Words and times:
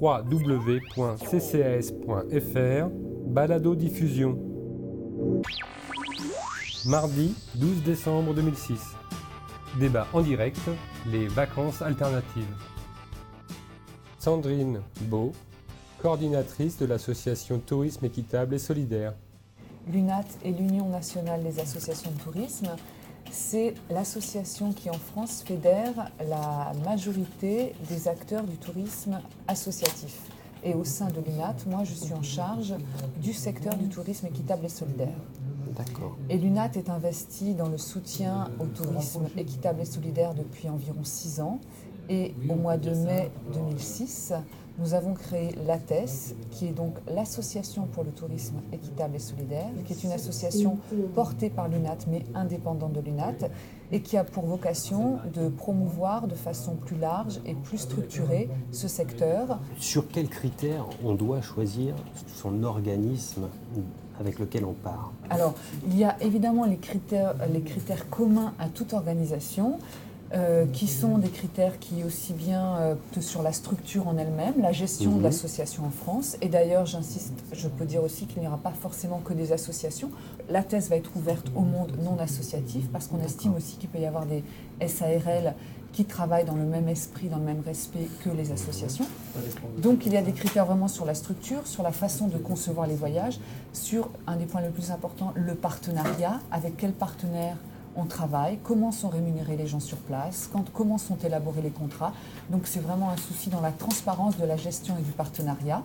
www.ccas.fr 0.00 1.12
Balado 3.26 3.74
diffusion. 3.74 4.38
Mardi 6.86 7.34
12 7.54 7.82
décembre 7.82 8.34
2006. 8.34 8.80
Débat 9.78 10.06
en 10.12 10.20
direct, 10.20 10.60
les 11.10 11.28
vacances 11.28 11.80
alternatives. 11.80 12.44
Sandrine 14.18 14.80
Beau, 15.02 15.32
coordinatrice 16.00 16.76
de 16.78 16.86
l'association 16.86 17.58
Tourisme 17.58 18.04
équitable 18.04 18.54
et 18.54 18.58
solidaire. 18.58 19.14
L'UNAT 19.90 20.24
est 20.44 20.50
l'Union 20.50 20.88
nationale 20.88 21.42
des 21.42 21.58
associations 21.58 22.10
de 22.12 22.20
tourisme. 22.20 22.68
C'est 23.32 23.72
l'association 23.88 24.74
qui 24.74 24.90
en 24.90 24.98
France 24.98 25.42
fédère 25.42 26.12
la 26.28 26.72
majorité 26.84 27.72
des 27.88 28.06
acteurs 28.06 28.44
du 28.44 28.58
tourisme 28.58 29.18
associatif. 29.48 30.20
Et 30.62 30.74
au 30.74 30.84
sein 30.84 31.08
de 31.08 31.18
l'UNAT, 31.18 31.56
moi 31.66 31.82
je 31.82 31.94
suis 31.94 32.12
en 32.12 32.22
charge 32.22 32.74
du 33.22 33.32
secteur 33.32 33.74
du 33.76 33.88
tourisme 33.88 34.26
équitable 34.26 34.66
et 34.66 34.68
solidaire. 34.68 35.16
D'accord. 35.74 36.18
Et 36.28 36.36
l'UNAT 36.36 36.72
est 36.74 36.90
investi 36.90 37.54
dans 37.54 37.68
le 37.68 37.78
soutien 37.78 38.50
au 38.60 38.66
tourisme 38.66 39.24
équitable 39.38 39.80
et 39.80 39.86
solidaire 39.86 40.34
depuis 40.34 40.68
environ 40.68 41.02
six 41.02 41.40
ans. 41.40 41.58
Et 42.10 42.34
au 42.50 42.56
mois 42.56 42.76
de 42.76 42.90
mai 42.90 43.30
2006, 43.54 44.34
nous 44.82 44.94
avons 44.94 45.14
créé 45.14 45.54
l'ATES, 45.66 46.34
qui 46.50 46.66
est 46.66 46.72
donc 46.72 46.94
l'Association 47.06 47.86
pour 47.86 48.02
le 48.02 48.10
tourisme 48.10 48.56
équitable 48.72 49.16
et 49.16 49.20
solidaire, 49.20 49.70
qui 49.84 49.92
est 49.92 50.02
une 50.02 50.12
association 50.12 50.78
portée 51.14 51.50
par 51.50 51.68
l'UNAT 51.68 51.98
mais 52.08 52.24
indépendante 52.34 52.92
de 52.92 53.00
l'UNAT 53.00 53.48
et 53.92 54.00
qui 54.00 54.16
a 54.16 54.24
pour 54.24 54.46
vocation 54.46 55.18
de 55.32 55.48
promouvoir 55.48 56.26
de 56.26 56.34
façon 56.34 56.74
plus 56.74 56.98
large 56.98 57.40
et 57.46 57.54
plus 57.54 57.78
structurée 57.78 58.48
ce 58.72 58.88
secteur. 58.88 59.60
Sur 59.78 60.08
quels 60.08 60.28
critères 60.28 60.86
on 61.04 61.14
doit 61.14 61.42
choisir 61.42 61.94
son 62.34 62.64
organisme 62.64 63.48
avec 64.18 64.38
lequel 64.38 64.64
on 64.64 64.72
part? 64.72 65.12
Alors, 65.30 65.54
il 65.86 65.96
y 65.96 66.04
a 66.04 66.16
évidemment 66.22 66.64
les 66.64 66.76
critères, 66.76 67.34
les 67.52 67.62
critères 67.62 68.08
communs 68.10 68.52
à 68.58 68.68
toute 68.68 68.94
organisation. 68.94 69.78
Euh, 70.34 70.64
qui 70.72 70.86
sont 70.86 71.18
des 71.18 71.28
critères 71.28 71.78
qui, 71.78 72.04
aussi 72.04 72.32
bien 72.32 72.76
euh, 72.76 72.94
que 73.14 73.20
sur 73.20 73.42
la 73.42 73.52
structure 73.52 74.08
en 74.08 74.16
elle-même, 74.16 74.54
la 74.62 74.72
gestion 74.72 75.10
de 75.10 75.16
Mhm. 75.16 75.22
l'association 75.24 75.84
en 75.84 75.90
France. 75.90 76.38
Et 76.40 76.48
d'ailleurs, 76.48 76.86
j'insiste, 76.86 77.34
je 77.52 77.68
peux 77.68 77.84
dire 77.84 78.02
aussi 78.02 78.24
qu'il 78.24 78.40
n'y 78.40 78.48
aura 78.48 78.56
pas 78.56 78.70
forcément 78.72 79.18
que 79.22 79.34
des 79.34 79.52
associations. 79.52 80.10
La 80.48 80.62
thèse 80.62 80.88
va 80.88 80.96
être 80.96 81.10
ouverte 81.16 81.48
au 81.54 81.60
monde 81.60 81.92
non 82.02 82.18
associatif 82.18 82.88
parce 82.90 83.08
qu'on 83.08 83.20
estime 83.20 83.54
aussi 83.56 83.76
qu'il 83.76 83.90
peut 83.90 83.98
y 83.98 84.06
avoir 84.06 84.24
des 84.24 84.42
SARL 84.80 85.54
qui 85.92 86.06
travaillent 86.06 86.46
dans 86.46 86.54
le 86.56 86.64
même 86.64 86.88
esprit, 86.88 87.28
dans 87.28 87.36
le 87.36 87.44
même 87.44 87.60
respect 87.66 88.08
que 88.24 88.30
les 88.30 88.52
associations. 88.52 89.04
Donc 89.76 90.06
il 90.06 90.14
y 90.14 90.16
a 90.16 90.22
des 90.22 90.32
critères 90.32 90.64
vraiment 90.64 90.88
sur 90.88 91.04
la 91.04 91.12
structure, 91.14 91.66
sur 91.66 91.82
la 91.82 91.92
façon 91.92 92.28
de 92.28 92.38
concevoir 92.38 92.86
les 92.86 92.94
voyages, 92.94 93.38
sur 93.74 94.08
un 94.26 94.36
des 94.36 94.46
points 94.46 94.62
les 94.62 94.70
plus 94.70 94.90
importants, 94.90 95.32
le 95.34 95.54
partenariat, 95.54 96.40
avec 96.50 96.78
quel 96.78 96.92
partenaire 96.92 97.58
on 97.96 98.04
travaille, 98.04 98.58
comment 98.62 98.92
sont 98.92 99.08
rémunérés 99.08 99.56
les 99.56 99.66
gens 99.66 99.80
sur 99.80 99.98
place, 99.98 100.48
quand, 100.52 100.64
comment 100.72 100.98
sont 100.98 101.16
élaborés 101.24 101.62
les 101.62 101.70
contrats. 101.70 102.12
Donc 102.50 102.62
c'est 102.66 102.80
vraiment 102.80 103.10
un 103.10 103.16
souci 103.16 103.50
dans 103.50 103.60
la 103.60 103.72
transparence 103.72 104.38
de 104.38 104.44
la 104.44 104.56
gestion 104.56 104.96
et 104.98 105.02
du 105.02 105.12
partenariat. 105.12 105.82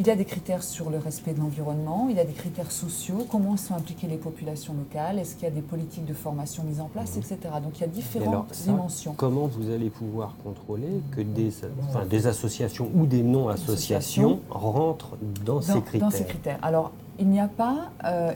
Il 0.00 0.06
y 0.06 0.10
a 0.10 0.16
des 0.16 0.24
critères 0.24 0.62
sur 0.62 0.90
le 0.90 0.98
respect 0.98 1.32
de 1.32 1.40
l'environnement, 1.40 2.06
il 2.08 2.16
y 2.16 2.20
a 2.20 2.24
des 2.24 2.32
critères 2.32 2.70
sociaux, 2.70 3.26
comment 3.28 3.56
sont 3.56 3.74
impliquées 3.74 4.06
les 4.06 4.16
populations 4.16 4.72
locales, 4.72 5.18
est-ce 5.18 5.34
qu'il 5.34 5.42
y 5.42 5.48
a 5.48 5.50
des 5.50 5.60
politiques 5.60 6.04
de 6.04 6.14
formation 6.14 6.62
mises 6.62 6.80
en 6.80 6.86
place, 6.86 7.16
etc. 7.16 7.38
Donc 7.60 7.78
il 7.78 7.80
y 7.80 7.84
a 7.84 7.88
différentes 7.88 8.28
alors, 8.28 8.46
ça, 8.52 8.70
dimensions. 8.70 9.14
Comment 9.16 9.48
vous 9.48 9.70
allez 9.70 9.90
pouvoir 9.90 10.36
contrôler 10.44 11.02
que 11.10 11.20
des, 11.20 11.50
enfin, 11.88 12.06
des 12.06 12.28
associations 12.28 12.88
ou 12.94 13.06
des 13.06 13.24
non-associations 13.24 14.38
rentrent 14.50 15.16
dans, 15.44 15.60
ces 15.60 15.72
dans, 15.72 15.80
critères 15.80 16.08
dans 16.08 16.16
ces 16.16 16.24
critères. 16.26 16.58
Alors, 16.62 16.92
il 17.18 17.28
n'y 17.28 17.40
a 17.40 17.48
pas. 17.48 17.90
euh, 18.04 18.32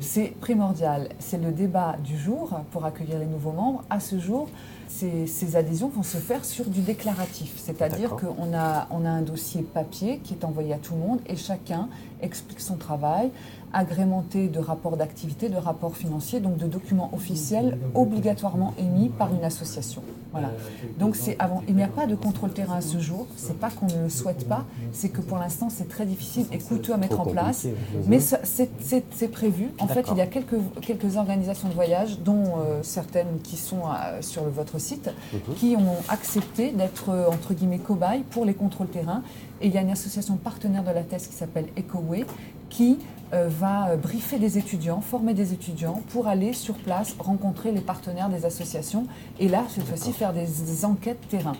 C'est 0.00 0.34
primordial. 0.40 1.08
C'est 1.18 1.38
le 1.38 1.52
débat 1.52 1.96
du 2.04 2.16
jour 2.18 2.50
pour 2.70 2.84
accueillir 2.84 3.18
les 3.18 3.26
nouveaux 3.26 3.52
membres. 3.52 3.82
À 3.90 4.00
ce 4.00 4.18
jour, 4.18 4.48
ces, 4.88 5.26
ces 5.26 5.56
adhésions 5.56 5.88
vont 5.88 6.02
se 6.02 6.16
faire 6.18 6.44
sur 6.44 6.66
du 6.68 6.80
déclaratif. 6.80 7.54
C'est-à-dire 7.56 8.10
qu'on 8.16 8.54
a, 8.54 8.86
on 8.90 9.04
a 9.04 9.10
un 9.10 9.22
dossier 9.22 9.62
papier 9.62 10.18
qui 10.24 10.34
est 10.34 10.44
envoyé 10.44 10.74
à 10.74 10.78
tout 10.78 10.94
le 10.94 11.00
monde 11.00 11.20
et 11.26 11.36
chacun 11.36 11.88
explique 12.20 12.60
son 12.60 12.76
travail, 12.76 13.30
agrémenté 13.72 14.48
de 14.48 14.58
rapports 14.58 14.96
d'activité, 14.96 15.48
de 15.48 15.56
rapports 15.56 15.96
financiers, 15.96 16.40
donc 16.40 16.56
de 16.58 16.66
documents 16.66 17.10
officiels 17.14 17.78
obligatoirement 17.94 18.74
émis 18.78 19.08
par 19.08 19.32
une 19.32 19.44
association. 19.44 20.02
Voilà. 20.32 20.50
Donc 20.98 21.14
c'est 21.16 21.36
avant, 21.38 21.62
il 21.68 21.74
n'y 21.76 21.82
a 21.82 21.88
pas 21.88 22.06
de 22.06 22.14
contrôle 22.14 22.52
terrain 22.52 22.76
à 22.76 22.80
ce 22.80 22.98
jour. 22.98 23.26
C'est 23.36 23.58
pas 23.58 23.70
qu'on 23.70 23.86
ne 23.86 24.04
le 24.04 24.08
souhaite 24.08 24.48
pas, 24.48 24.64
c'est 24.92 25.10
que 25.10 25.20
pour 25.20 25.38
l'instant 25.38 25.68
c'est 25.70 25.88
très 25.88 26.06
difficile 26.06 26.46
et 26.52 26.58
coûteux 26.58 26.92
à 26.92 26.96
mettre 26.96 27.20
en 27.20 27.24
place. 27.26 27.66
Mais 28.06 28.18
c'est 28.20 29.28
prévu. 29.30 29.68
En 29.78 29.86
fait, 29.86 30.06
il 30.10 30.16
y 30.16 30.20
a 30.20 30.26
quelques, 30.26 30.56
quelques 30.80 31.16
organisations 31.16 31.68
de 31.68 31.74
voyage, 31.74 32.18
dont 32.20 32.44
euh, 32.58 32.80
certaines 32.82 33.38
qui 33.42 33.56
sont 33.56 33.82
euh, 33.86 34.20
sur 34.22 34.44
le- 34.44 34.50
votre 34.50 34.78
site, 34.78 35.10
Mhm. 35.32 35.54
qui 35.54 35.76
ont 35.76 35.96
accepté 36.08 36.70
d'être 36.72 37.10
euh, 37.10 37.28
entre 37.28 37.54
guillemets 37.54 37.78
cobayes 37.78 38.22
pour 38.30 38.44
les 38.44 38.54
contrôles 38.54 38.88
terrain. 38.88 39.22
Et 39.60 39.66
il 39.68 39.72
y 39.74 39.78
a 39.78 39.80
une 39.82 39.90
association 39.90 40.36
partenaire 40.36 40.82
de 40.82 40.90
la 40.90 41.02
thèse 41.02 41.26
qui 41.28 41.34
s'appelle 41.36 41.66
EcoWay 41.78 42.24
qui 42.72 42.98
euh, 43.34 43.48
va 43.48 43.90
euh, 43.90 43.96
briefer 43.96 44.38
des 44.38 44.58
étudiants, 44.58 45.00
former 45.00 45.34
des 45.34 45.52
étudiants 45.52 46.02
pour 46.08 46.26
aller 46.26 46.52
sur 46.52 46.74
place 46.74 47.14
rencontrer 47.18 47.70
les 47.70 47.80
partenaires 47.80 48.28
des 48.28 48.44
associations 48.44 49.06
et 49.38 49.48
là, 49.48 49.64
cette 49.68 49.84
fois-ci, 49.84 50.12
faire 50.12 50.32
des, 50.32 50.46
des 50.46 50.84
enquêtes 50.84 51.20
terrain. 51.28 51.52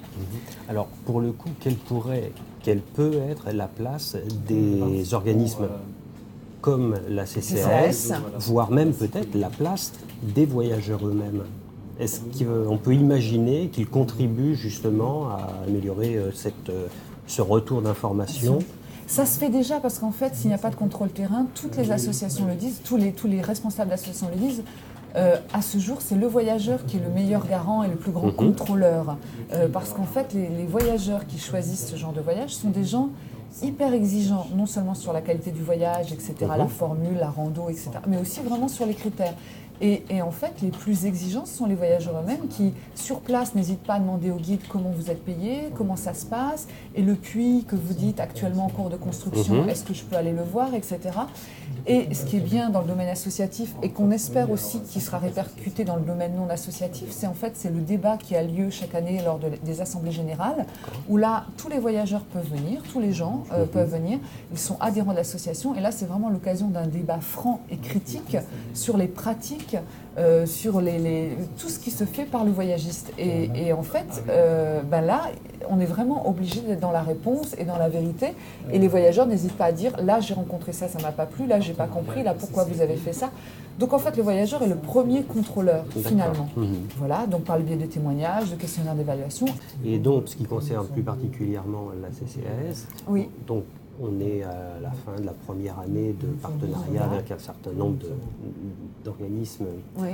Alors, 0.68 0.86
pour 1.06 1.20
le 1.20 1.32
coup, 1.32 1.50
quelle 1.60 1.76
pourrait, 1.76 2.32
quelle 2.62 2.80
peut 2.80 3.20
être 3.30 3.50
la 3.52 3.68
place 3.68 4.16
des 4.48 5.14
organismes 5.14 5.68
comme 6.60 6.96
la 7.08 7.24
CCAS, 7.24 7.92
CCAS. 7.92 8.20
voire 8.38 8.70
même 8.70 8.92
peut-être 8.92 9.34
la 9.34 9.50
place 9.50 9.92
des 10.22 10.46
voyageurs 10.46 11.06
eux-mêmes? 11.06 11.42
Est-ce 11.98 12.20
qu'on 12.20 12.78
peut 12.78 12.94
imaginer 12.94 13.68
qu'ils 13.68 13.88
contribuent 13.88 14.54
justement 14.54 15.28
à 15.28 15.52
améliorer 15.66 16.16
euh, 16.16 16.32
cette, 16.32 16.70
euh, 16.70 16.86
ce 17.26 17.42
retour 17.42 17.82
d'information 17.82 18.60
Ça 19.06 19.26
se 19.26 19.38
fait 19.38 19.50
déjà 19.50 19.78
parce 19.80 19.98
qu'en 19.98 20.10
fait, 20.12 20.34
s'il 20.34 20.48
n'y 20.48 20.54
a 20.54 20.58
pas 20.58 20.70
de 20.70 20.74
contrôle 20.74 21.10
terrain, 21.10 21.46
toutes 21.54 21.76
les 21.76 21.90
associations 21.90 22.46
le 22.46 22.54
disent, 22.54 22.80
tous 22.84 22.96
les, 22.96 23.12
tous 23.12 23.26
les 23.28 23.42
responsables 23.42 23.90
d'associations 23.90 24.28
le 24.32 24.36
disent. 24.38 24.62
euh, 25.14 25.36
à 25.52 25.60
ce 25.60 25.76
jour, 25.76 25.98
c'est 26.00 26.14
le 26.14 26.26
voyageur 26.26 26.86
qui 26.86 26.96
est 26.96 27.00
le 27.00 27.10
meilleur 27.10 27.46
garant 27.46 27.82
et 27.82 27.88
le 27.88 27.96
plus 27.96 28.12
grand 28.12 28.28
Mhm. 28.28 28.32
contrôleur. 28.34 29.18
Euh, 29.52 29.68
parce 29.68 29.92
qu'en 29.92 30.06
fait, 30.06 30.32
les, 30.32 30.48
les 30.48 30.64
voyageurs 30.64 31.26
qui 31.26 31.38
choisissent 31.38 31.86
ce 31.88 31.96
genre 31.96 32.14
de 32.14 32.22
voyage 32.22 32.54
sont 32.54 32.70
des 32.70 32.84
gens 32.84 33.10
hyper 33.62 33.92
exigeants, 33.92 34.46
non 34.56 34.64
seulement 34.64 34.94
sur 34.94 35.12
la 35.12 35.20
qualité 35.20 35.50
du 35.50 35.62
voyage, 35.62 36.10
etc., 36.14 36.34
Mhm. 36.40 36.56
la 36.56 36.66
formule, 36.66 37.18
la 37.20 37.28
rando, 37.28 37.68
etc., 37.68 37.90
mais 38.06 38.16
aussi 38.16 38.40
vraiment 38.40 38.68
sur 38.68 38.86
les 38.86 38.94
critères. 38.94 39.34
Et, 39.80 40.04
et 40.10 40.22
en 40.22 40.30
fait, 40.30 40.52
les 40.62 40.70
plus 40.70 41.06
exigeants 41.06 41.44
ce 41.44 41.56
sont 41.56 41.66
les 41.66 41.74
voyageurs 41.74 42.14
eux-mêmes 42.22 42.46
qui, 42.48 42.72
sur 42.94 43.20
place, 43.20 43.54
n'hésitent 43.54 43.82
pas 43.82 43.94
à 43.94 43.98
demander 43.98 44.30
au 44.30 44.36
guide 44.36 44.60
comment 44.68 44.90
vous 44.96 45.10
êtes 45.10 45.24
payé, 45.24 45.70
comment 45.74 45.96
ça 45.96 46.14
se 46.14 46.24
passe, 46.26 46.68
et 46.94 47.02
le 47.02 47.14
puits 47.14 47.64
que 47.66 47.74
vous 47.74 47.94
dites 47.94 48.20
actuellement 48.20 48.66
en 48.66 48.68
cours 48.68 48.90
de 48.90 48.96
construction, 48.96 49.62
Mhm. 49.62 49.68
est-ce 49.70 49.84
que 49.84 49.94
je 49.94 50.04
peux 50.04 50.16
aller 50.16 50.32
le 50.32 50.42
voir, 50.42 50.74
etc. 50.74 50.98
Et 51.86 52.14
ce 52.14 52.24
qui 52.26 52.36
est 52.36 52.40
bien 52.40 52.70
dans 52.70 52.80
le 52.82 52.86
domaine 52.86 53.08
associatif, 53.08 53.74
et 53.82 53.88
qu'on 53.90 54.10
espère 54.12 54.50
aussi 54.50 54.80
qu'il 54.82 55.02
sera 55.02 55.18
répercuté 55.18 55.84
dans 55.84 55.96
le 55.96 56.02
domaine 56.02 56.36
non 56.36 56.48
associatif, 56.48 57.08
c'est 57.10 57.26
en 57.26 57.34
fait 57.34 57.52
c'est 57.56 57.70
le 57.70 57.80
débat 57.80 58.18
qui 58.18 58.36
a 58.36 58.42
lieu 58.44 58.70
chaque 58.70 58.94
année 58.94 59.20
lors 59.24 59.38
de- 59.38 59.50
des 59.64 59.80
assemblées 59.80 60.12
générales, 60.12 60.66
où 61.08 61.16
là 61.16 61.46
tous 61.56 61.68
les 61.68 61.78
voyageurs 61.80 62.22
peuvent 62.22 62.48
venir, 62.48 62.82
tous 62.92 63.00
les 63.00 63.12
gens 63.12 63.44
euh, 63.52 63.64
peuvent 63.66 63.90
venir, 63.90 64.18
ils 64.52 64.58
sont 64.58 64.76
adhérents 64.80 65.10
de 65.12 65.16
l'association, 65.16 65.74
et 65.74 65.80
là 65.80 65.90
c'est 65.90 66.06
vraiment 66.06 66.28
l'occasion 66.30 66.68
d'un 66.68 66.86
débat 66.86 67.18
franc 67.20 67.60
et 67.70 67.78
critique 67.78 68.36
sur 68.74 68.96
les 68.96 69.08
pratiques, 69.08 69.61
euh, 70.18 70.44
sur 70.46 70.80
les, 70.80 70.98
les- 70.98 71.36
tout 71.58 71.68
ce 71.68 71.78
qui 71.78 71.90
se 71.90 72.04
fait 72.04 72.24
par 72.24 72.44
le 72.44 72.50
voyagiste. 72.50 73.12
Et, 73.18 73.50
et 73.54 73.72
en 73.72 73.82
fait, 73.82 74.22
euh, 74.28 74.82
ben 74.82 75.00
là, 75.00 75.22
on 75.70 75.80
est 75.80 75.86
vraiment 75.86 76.28
obligé 76.28 76.60
d'être 76.60 76.80
dans 76.80 76.90
la 76.92 77.02
réponse 77.02 77.54
et 77.58 77.64
dans 77.64 77.78
la 77.78 77.88
vérité. 77.88 78.28
Et 78.72 78.78
les 78.78 78.88
voyageurs 78.88 79.26
n'hésitent 79.26 79.56
pas 79.56 79.66
à 79.66 79.72
dire 79.72 79.92
là 80.02 80.20
j'ai 80.20 80.34
rencontré 80.34 80.72
ça, 80.72 80.88
ça 80.88 80.98
m'a 81.00 81.12
pas 81.12 81.26
plu, 81.26 81.46
là 81.46 81.60
j'ai 81.60 81.72
pas 81.72 81.86
compris, 81.86 82.22
là 82.22 82.34
pourquoi 82.34 82.64
vous 82.64 82.80
avez 82.80 82.96
fait 82.96 83.12
ça. 83.12 83.30
Donc 83.78 83.94
en 83.94 83.98
fait, 83.98 84.16
le 84.18 84.22
voyageur 84.22 84.62
est 84.62 84.68
le 84.68 84.76
premier 84.76 85.22
contrôleur 85.22 85.84
finalement. 86.04 86.48
Mhm. 86.56 86.74
Voilà, 86.98 87.26
donc 87.26 87.44
par 87.44 87.56
le 87.56 87.64
biais 87.64 87.76
de 87.76 87.86
témoignages, 87.86 88.50
de 88.50 88.56
questionnaires 88.56 88.94
d'évaluation. 88.94 89.46
Et 89.84 89.98
donc, 89.98 90.28
ce 90.28 90.36
qui 90.36 90.44
concerne 90.44 90.86
plus 90.88 91.02
particulièrement 91.02 91.86
la 92.02 92.08
CCAS, 92.08 92.86
Oui. 93.08 93.30
donc 93.46 93.64
on 94.02 94.20
est 94.20 94.42
à 94.42 94.78
la 94.82 94.90
fin 94.90 95.18
de 95.20 95.24
la 95.26 95.32
première 95.32 95.78
année 95.78 96.14
de 96.20 96.26
partenariat 96.42 97.04
avec 97.12 97.30
un 97.30 97.38
certain 97.38 97.72
nombre 97.72 97.96
de- 97.98 98.10
d'organismes 99.04 99.66
Oui. 99.98 100.08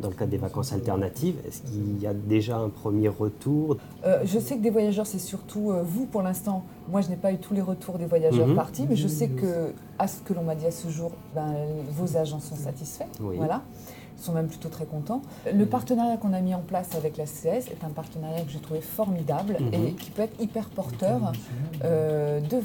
dans 0.00 0.08
le 0.08 0.14
cadre 0.14 0.30
des 0.30 0.36
vacances 0.38 0.72
alternatives. 0.72 1.36
Est-ce 1.46 1.62
qu'il 1.62 2.00
y 2.00 2.06
a 2.06 2.14
déjà 2.14 2.56
un 2.58 2.68
premier 2.68 3.08
retour? 3.08 3.76
Euh, 4.04 4.20
je 4.24 4.38
sais 4.38 4.56
que 4.56 4.62
des 4.62 4.70
voyageurs, 4.70 5.06
c'est 5.06 5.18
surtout 5.18 5.70
euh, 5.72 5.82
vous 5.84 6.06
pour 6.06 6.22
l'instant. 6.22 6.64
Moi, 6.92 7.00
je 7.00 7.08
n'ai 7.08 7.16
pas 7.16 7.32
eu 7.32 7.38
tous 7.38 7.54
les 7.54 7.62
retours 7.62 7.96
des 7.98 8.04
voyageurs 8.04 8.46
Mhm. 8.46 8.54
partis, 8.54 8.86
mais 8.88 8.96
je 8.96 9.08
sais 9.08 9.28
que, 9.28 9.72
à 9.98 10.06
ce 10.06 10.20
que 10.20 10.34
l'on 10.34 10.42
m'a 10.42 10.54
dit 10.54 10.66
à 10.66 10.70
ce 10.70 10.88
jour, 10.88 11.12
ben, 11.34 11.54
vos 11.90 12.18
agents 12.18 12.38
sont 12.38 12.54
satisfaits. 12.54 13.06
Oui. 13.20 13.36
Voilà. 13.38 13.62
sont 14.18 14.32
même 14.34 14.46
plutôt 14.46 14.68
très 14.68 14.84
contents. 14.84 15.20
Le 15.52 15.66
partenariat 15.66 16.16
qu'on 16.16 16.32
a 16.32 16.40
mis 16.40 16.54
en 16.54 16.60
place 16.60 16.94
avec 16.94 17.16
la 17.16 17.24
CS 17.26 17.66
est 17.72 17.82
un 17.84 17.88
partenariat 17.88 18.42
que 18.44 18.50
j'ai 18.52 18.60
trouvé 18.60 18.80
formidable 18.80 19.56
Mhm. 19.58 19.74
et 19.74 19.92
qui 19.94 20.12
peut 20.12 20.22
être 20.22 20.40
hyper 20.40 20.68
porteur 20.68 21.32
euh, 21.82 22.38
de 22.40 22.60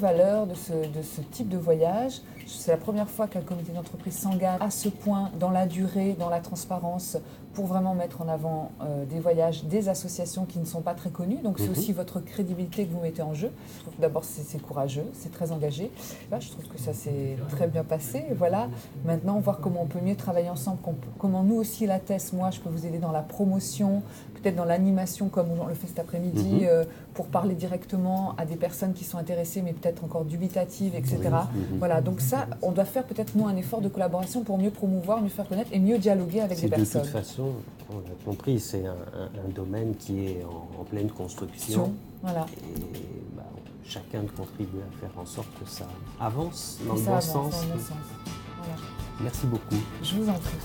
ce, 0.53 0.73
de 0.73 1.01
ce 1.01 1.21
type 1.31 1.49
de 1.49 1.57
voyage. 1.57 2.21
C'est 2.45 2.69
la 2.69 2.77
première 2.77 3.09
fois 3.09 3.25
qu'un 3.27 3.41
comité 3.41 3.71
d'entreprise 3.71 4.15
s'engage 4.19 4.59
à 4.61 4.69
ce 4.69 4.89
point 4.89 5.31
dans 5.39 5.49
la 5.49 5.65
durée, 5.65 6.15
dans 6.19 6.29
la 6.29 6.41
transparence, 6.41 7.17
pour 7.57 7.65
vraiment 7.65 7.95
mettre 7.95 8.21
en 8.21 8.27
avant 8.27 8.69
euh, 8.83 9.03
des 9.05 9.19
voyages, 9.19 9.63
des 9.63 9.89
associations 9.89 10.45
qui 10.45 10.59
ne 10.59 10.65
sont 10.65 10.81
pas 10.81 10.93
très 10.93 11.09
connues. 11.09 11.39
Donc 11.43 11.57
c'est 11.57 11.65
Mhm. 11.65 11.71
aussi 11.71 11.91
votre 11.91 12.19
crédibilité 12.19 12.85
que 12.85 12.93
vous 12.93 12.99
mettez 13.01 13.23
en 13.23 13.33
jeu. 13.33 13.49
Je 13.77 13.81
trouve 13.81 13.95
que 13.95 14.01
D'abord, 14.01 14.23
c'est 14.25 14.61
courageux, 14.61 15.05
c'est 15.13 15.31
très 15.31 15.51
engagé. 15.51 15.89
Là, 16.29 16.39
je 16.39 16.49
trouve 16.51 16.65
que 16.67 16.77
ça 16.79 16.93
s'est 16.93 17.35
très 17.49 17.65
bien 17.65 17.83
passé. 17.83 18.25
Voilà, 18.37 18.69
maintenant, 19.05 19.39
voir 19.39 19.59
comment 19.59 19.81
on 19.81 19.87
peut 19.87 19.99
mieux 19.99 20.15
travailler 20.15 20.51
ensemble, 20.51 20.77
comment 21.17 21.41
nous 21.41 21.55
aussi, 21.55 21.87
la 21.87 21.97
TES, 21.99 22.31
moi, 22.33 22.51
je 22.51 22.59
peux 22.59 22.69
vous 22.69 22.85
aider 22.85 22.99
dans 22.99 23.11
la 23.11 23.23
promotion, 23.23 24.03
peut-être 24.41 24.55
dans 24.55 24.65
l'animation, 24.65 25.29
comme 25.29 25.47
on 25.51 25.65
le 25.67 25.73
fait 25.73 25.87
cet 25.87 25.99
après-midi, 25.99 26.59
Mhm. 26.61 26.67
euh, 26.69 26.83
pour 27.13 27.27
parler 27.27 27.55
directement 27.55 28.33
à 28.37 28.45
des 28.45 28.55
personnes 28.55 28.93
qui 28.93 29.03
sont 29.03 29.17
intéressées, 29.17 29.61
mais 29.61 29.73
peut-être 29.73 30.03
encore 30.03 30.25
dubitatives, 30.25 30.95
etc. 30.95 31.17
Mhm. 31.23 31.77
Voilà, 31.79 32.01
donc 32.01 32.21
ça, 32.21 32.47
on 32.61 32.71
doit 32.71 32.85
faire 32.85 33.03
peut-être, 33.03 33.35
nous, 33.35 33.47
un 33.47 33.55
effort 33.55 33.81
de 33.81 33.89
collaboration 33.89 34.43
pour 34.43 34.57
mieux 34.57 34.71
promouvoir, 34.71 35.21
mieux 35.21 35.29
faire 35.29 35.47
connaître 35.47 35.69
et 35.73 35.79
mieux 35.79 35.97
dialoguer 35.97 36.41
avec 36.41 36.57
C'est 36.57 36.65
des 36.65 36.69
de 36.71 36.75
personnes. 36.75 37.01
toute 37.03 37.11
façon, 37.11 37.51
on 37.91 37.95
l'a 37.97 38.15
compris, 38.25 38.59
c'est 38.59 38.85
un, 38.85 38.91
un- 38.91 39.45
un 39.45 39.49
domaine 39.53 39.95
qui 39.95 40.25
est 40.27 40.43
en, 40.45 40.81
en 40.81 40.83
pleine 40.83 41.09
construction. 41.09 41.93
Voilà. 42.21 42.45
Et 42.75 42.81
bah, 43.35 43.43
chacun 43.85 44.23
de 44.23 44.29
contribuer 44.31 44.81
à 44.81 44.99
faire 44.99 45.11
en 45.19 45.25
sorte 45.25 45.47
que 45.59 45.69
ça 45.69 45.85
avance 46.19 46.79
dans 46.87 46.93
le 46.93 46.99
ça 46.99 47.05
bon 47.05 47.11
avance 47.11 47.25
sens. 47.25 47.33
dans 47.33 47.61
le 47.67 47.73
bon 47.73 47.79
sens. 47.79 47.97
Voilà. 48.59 48.73
Merci 49.21 49.45
beaucoup. 49.47 49.75
Je 50.03 50.15
vous 50.15 50.29
en 50.29 50.33
prie. 50.33 50.57